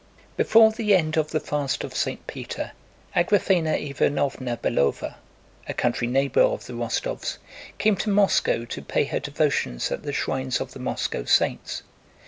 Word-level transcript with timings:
Before 0.35 0.71
the 0.71 0.95
end 0.95 1.15
of 1.15 1.29
the 1.29 1.39
fast 1.39 1.83
of 1.83 1.95
St. 1.95 2.25
Peter, 2.25 2.71
Agraféna 3.15 3.77
Ivánovna 3.93 4.57
Belóva, 4.57 5.13
a 5.69 5.75
country 5.75 6.07
neighbor 6.07 6.41
of 6.41 6.65
the 6.65 6.73
Rostóvs, 6.73 7.37
came 7.77 7.95
to 7.97 8.09
Moscow 8.09 8.65
to 8.65 8.81
pay 8.81 9.03
her 9.03 9.19
devotions 9.19 9.91
at 9.91 10.01
the 10.01 10.11
shrines 10.11 10.59
of 10.59 10.73
the 10.73 10.79
Moscow 10.79 11.25
saints. 11.25 11.83